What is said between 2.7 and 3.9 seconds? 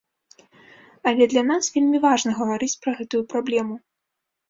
пра гэтую праблему.